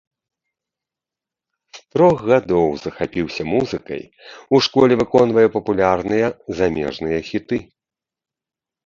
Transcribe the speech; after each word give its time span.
З 1.79 1.83
трох 1.95 2.17
гадоў 2.31 2.69
захапіўся 2.83 3.43
музыкай, 3.53 4.01
у 4.55 4.63
школе 4.69 4.93
выконвае 5.03 5.45
папулярныя 5.59 6.27
замежныя 6.61 7.19
хіты. 7.29 7.59